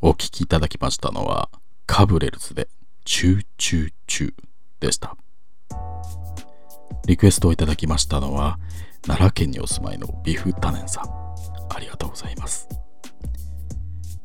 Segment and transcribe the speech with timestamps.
[0.00, 1.48] お聴きいただきましたのは
[1.86, 2.68] カブレルズで
[3.04, 4.34] チューチューチュー
[4.78, 5.16] でした。
[7.06, 8.60] リクエストをいただきましたのは
[9.02, 11.04] 奈良県にお住まいのビフタネンさん。
[11.74, 12.68] ありがとうございます。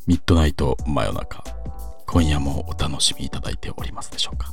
[0.05, 1.43] ミッドナイト真夜中。
[2.05, 4.51] 今夜もお楽しみいただいておりますでしょうか。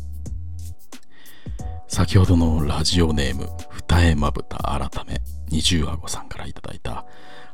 [1.87, 7.05] 先ほどのラジオネーム二重まぶた改め二重あごさんからいただいた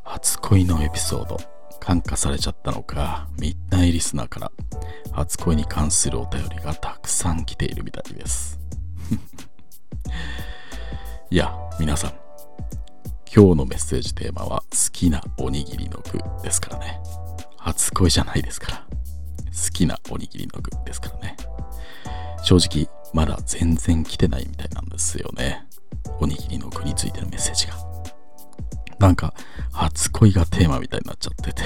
[0.05, 1.56] 初恋のエピソード。
[1.81, 4.53] 感化されちゃったのかミッナイリスナーから
[5.13, 8.59] 初恋に関するお便りがたくさん来ているみたいです。
[11.31, 12.13] いや皆さん
[13.35, 17.01] 今日のメッセージテーマは好きなおにぎりの具ですからね。
[17.59, 18.79] 初恋じゃないですから。
[18.79, 18.85] 好
[19.73, 21.37] きなおにぎりの具ですからね。
[22.43, 25.67] 正直まだ全然来てないみたいなんですよね。
[26.21, 27.75] おにぎりの具についてのメッセージが。
[28.99, 29.35] なんか
[29.77, 31.63] 初恋がテーマみたいになっちゃってて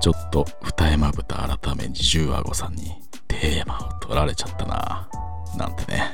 [0.00, 2.92] ちょっと二重まぶた改め二重顎さんに
[3.26, 5.08] テーマを取られちゃったな
[5.56, 6.12] なんてね。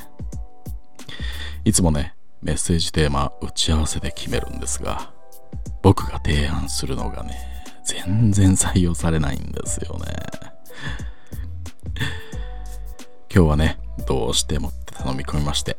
[1.64, 5.12] いつもねメッセージテーマ打ち合わせで決めるんですが
[5.82, 7.34] 僕が提案するのがね
[7.84, 10.06] 全然採用されないんですよね。
[13.34, 15.76] 今日はねどうしてもって頼み込みまして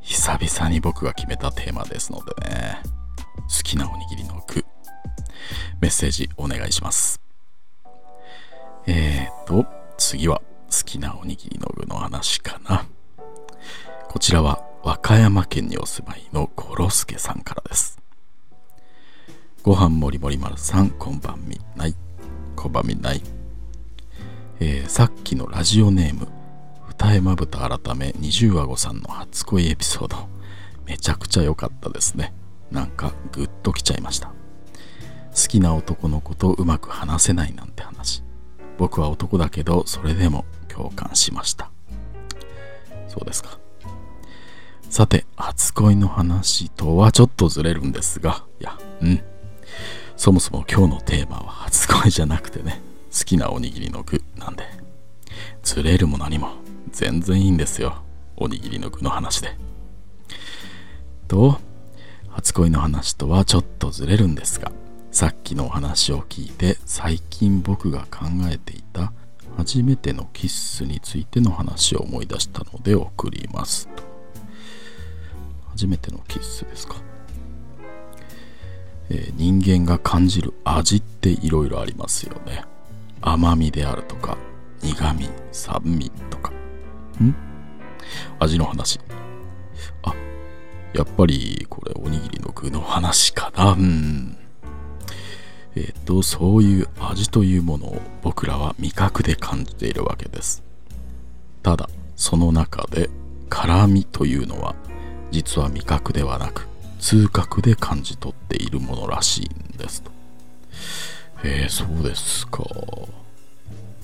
[0.00, 3.01] 久々に僕が決めたテーマですのでね。
[3.54, 4.64] 好きなおにぎりの具。
[5.80, 7.20] メッセージお願いします。
[8.86, 9.66] えーと
[9.98, 12.86] 次は好きなおにぎりの具の話かな。
[14.08, 17.98] こちらは和歌山県にお住まいのコロスケさんからです。
[19.62, 21.94] ご飯もりもり丸さんこんばんみない。
[22.56, 23.22] こんばんみない。
[24.60, 26.26] えー、さっきのラジオネーム
[26.88, 30.16] 二重まぶた改め二重あごさんの初恋エピソード。
[30.84, 32.32] めちゃくちゃ良かったですね。
[32.72, 34.28] なんかグッときちゃいました。
[34.28, 38.22] 好きな男の子とうまく話せないなんて話。
[38.78, 41.70] 僕は男だけどそれでも共感しました。
[43.08, 43.58] そうですか。
[44.88, 48.44] さて初恋の話とはちょっとずれるんですが。
[48.60, 49.22] いやうん。
[50.16, 52.80] そもそも今日のテーマは初恋じゃなくてね。
[53.16, 54.22] 好きなおにぎりの具。
[54.36, 54.64] なんで。
[55.62, 56.50] ずれるも何も。
[56.90, 58.02] 全然いいんですよ。
[58.36, 59.56] おにぎりの具の話で。
[61.28, 61.58] と
[62.32, 64.72] 初恋の話とはちょっとずれるんですが
[65.10, 69.12] さっきのお話を聞いて最近僕が考えていた
[69.56, 73.86] 初めてのキッスについての話を思い出したので送ります。
[73.88, 74.02] と
[75.70, 76.96] 初めてのキッスですか、
[79.10, 82.64] えー、人間が感じる味っていろいろありますよね。
[83.20, 84.38] 甘みであるとか
[84.82, 86.50] 苦味酸味とか。
[87.22, 87.34] ん？
[88.38, 88.98] 味の話。
[90.02, 90.14] あ
[90.94, 93.72] やっぱりこれおにぎりの具の話かな。
[93.72, 94.36] うん。
[95.74, 100.62] えっ、とそういう味というものを僕らは味覚で感じているわけです。
[101.62, 103.08] ただその中で
[103.48, 104.74] 辛みというのは
[105.30, 110.10] 実は味覚ではなく痛覚で感じ取っているものらしいんですと。
[111.44, 112.64] えー、そうですか、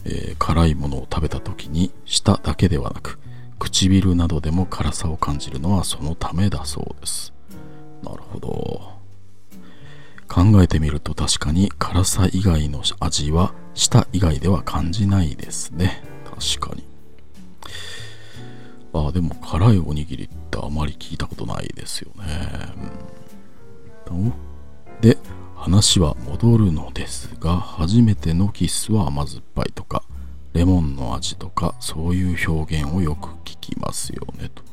[0.05, 3.19] えー、辛いものを食べた時に舌だけではなく
[3.59, 7.33] 唇などでも辛さを感じるのはそのためだそうです。
[8.03, 8.99] なるほど。
[10.29, 16.03] 考えてみると確かに辛さ以外の味は舌以外では感じないですね。
[16.25, 16.89] 確かに。
[18.93, 22.25] あでも辛いおにぎりってあまり聞いたことないですよね、
[24.11, 24.33] うん、
[25.01, 25.19] で
[25.55, 30.03] 話は戻るのですが初めてのキスは甘酸っぱいとか
[30.59, 34.65] レモンの味とかそういう表現をよく聞きますよねと。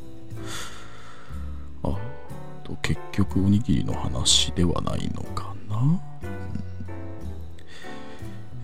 [1.84, 1.96] あ
[2.64, 6.00] と結局おにぎりの話ではないのかな、うん。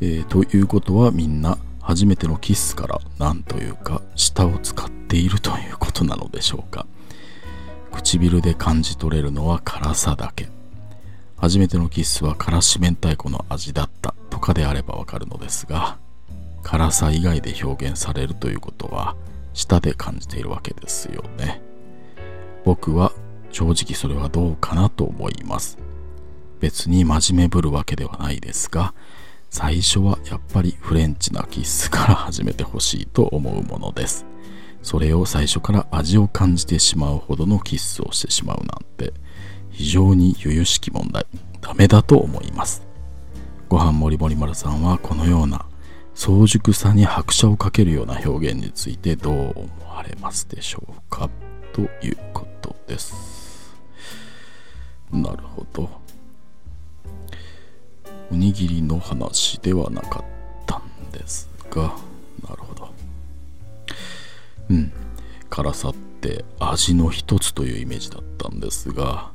[0.01, 6.87] えー、ということはみんな初めてのキスから何というか舌を使っているということなのでしょうか。
[7.91, 10.49] 唇で感じ取れるのは辛さだけ。
[11.37, 15.99] 初めてのキスは辛子明太子の味だったとかであればわかるのですが
[16.63, 19.15] 辛さ以外で表現されるということは
[19.53, 21.61] 舌で感じているわけですよね。
[22.63, 23.11] 僕は
[23.51, 25.77] 正直それはどうかなと思います。
[26.59, 28.93] 別に真面目ぶるわけではないですが
[29.49, 34.25] 最初はやっぱりフレンチなキッスから始めてほしいと思うものです。
[34.81, 38.67] それを最初から味を感じてしまうほどのキッスをしてしまうなん
[38.97, 39.13] て
[39.69, 41.25] 非常に由々しき問題。
[41.61, 42.81] ダメだと思います。
[43.69, 45.65] ご飯もりもり丸さんはこのような
[46.13, 51.29] 早熟さに拍車をかけるような表現についてどう思われますでしょうか
[51.73, 53.75] ということです。
[55.11, 55.89] なるほど。
[58.31, 60.23] おにぎりの話ではなかっ
[61.71, 61.95] か
[62.47, 62.89] なるほど。
[64.69, 64.91] うん。
[65.49, 69.31] 辛さって味の一つというイメージだったんですが。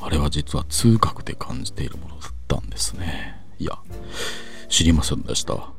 [0.00, 3.36] あれは実は痛覚で感じているものだったんですね。
[3.58, 3.78] いや
[4.68, 5.70] 知りませんでした。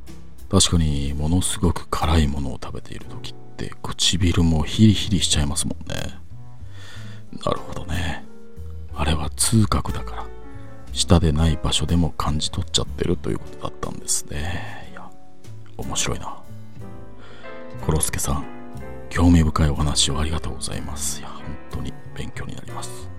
[0.53, 5.95] 確かにものすごく辛いものを食べている時って唇もヒリヒリしちゃいますもんね。
[7.43, 8.23] なるほどね。
[8.93, 10.27] あれは痛覚だから
[10.91, 14.89] 舌でない場所でも感じ取っちゃってるということだったんですね。
[14.91, 15.09] いや
[15.75, 16.37] 面白いな。
[17.83, 18.45] コロスケさん
[19.09, 21.19] 興味深いお話をありがとうございます。
[21.19, 23.09] いや本当に勉強になります。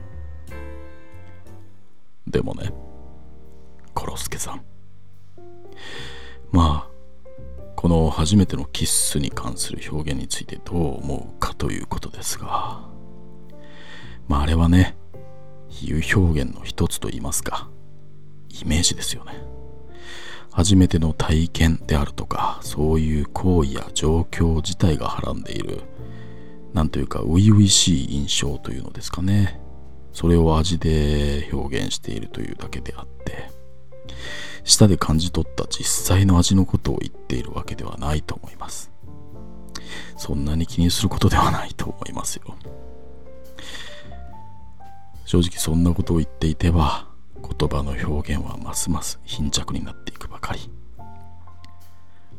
[2.28, 2.72] でもね
[3.92, 4.62] コロスケさん。
[6.52, 6.83] まあ
[7.84, 12.80] この初めてのキッスに関する表現についてどう思うかということですが
[14.26, 14.96] まああれはね
[15.68, 17.68] 比喩表現の一つと言いますか
[18.48, 19.34] イメージですよね。
[20.50, 25.82] 初めての体験であるとかそういう行為や状況自体がはらんでいる
[26.72, 29.60] なんというか初々しい印象というのですかね。
[30.14, 33.50] それを味で表現しているというだけであって。
[34.64, 38.90] 舌で感じ取った実際の味のことを言っているわけではないと思います。
[40.16, 42.56] そんなに気にすることではないと思いますよ。
[45.26, 50.70] 正直そんなことを言っていては言葉の表現はますます貧弱になっていくばかり。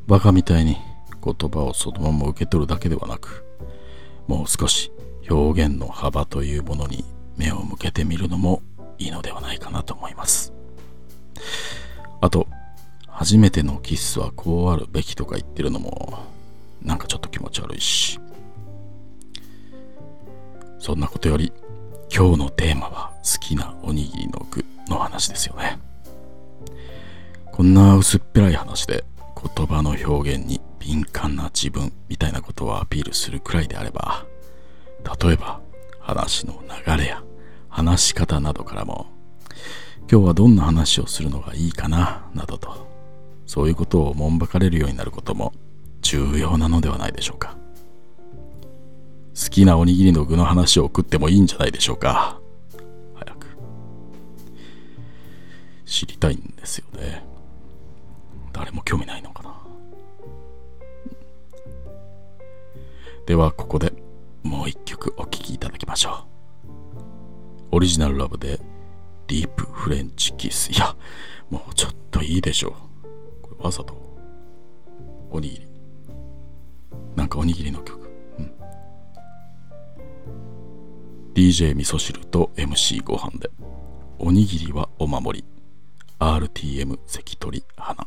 [0.07, 0.77] バカみたいに
[1.23, 3.43] 言葉をそのまま受け取るだけではなく
[4.27, 4.91] もう少し
[5.29, 7.03] 表現の幅というものに
[7.37, 8.61] 目を向けてみるのも
[8.99, 10.54] いいのではないかなと思います。
[12.21, 12.47] あと
[13.07, 16.19] 初めてのキスはこうあるべきとか言ってるのも
[16.81, 18.19] なんかちょっと気持ち悪いし。
[20.85, 21.51] そんなことより
[22.15, 25.79] 今日のテーマは好きなおにぎりの具の話ですよね。
[27.51, 29.03] こんな薄っぺらい話で
[29.55, 34.25] 言葉の表現に敏感な自分みたいなことをアピールするくらいであれば
[35.23, 35.59] 例えば
[35.99, 37.23] 話の流れや
[37.69, 39.07] 話し方などからも
[40.11, 42.87] 今日はどんな話をするのがいいかななどと
[43.45, 45.51] そういうことをもんばかれるようになることも
[46.01, 47.57] 重要なのではないでしょうか。
[49.35, 52.39] 好きなおにぎりの具の話を送ってもいいんじゃないでしょうか。
[53.15, 53.47] 早く。
[55.85, 57.25] 知りたいんですよね。
[58.53, 59.55] 誰も興味ないのかな。
[63.25, 63.91] ではここで
[64.43, 66.25] もう一曲お聴きいただきましょ
[67.71, 67.75] う。
[67.75, 68.59] オリジナルラブで
[69.27, 70.71] ディープフレンチキス。
[70.71, 70.95] いや
[71.49, 73.41] もうちょっといいでしょう。
[73.41, 73.95] これわざと。
[75.31, 75.67] おにぎり。
[77.15, 78.05] なんかおにぎりの曲。
[81.33, 83.49] DJ 味噌汁と MC ご飯で。
[84.19, 85.45] おにぎりはお守り。
[86.19, 88.04] RTM 関取花。